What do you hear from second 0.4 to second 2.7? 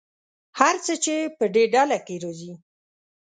هر څه چې په دې ډله کې راځي.